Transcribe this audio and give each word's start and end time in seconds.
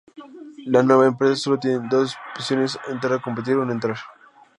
La 0.65 0.81
nueva 0.81 1.05
empresa 1.05 1.35
solo 1.35 1.59
tiene 1.59 1.87
dos 1.87 2.17
opciones: 2.35 2.79
entrar 2.87 3.13
a 3.13 3.21
competir 3.21 3.55
o 3.57 3.65
no 3.67 3.71
entrar. 3.71 3.97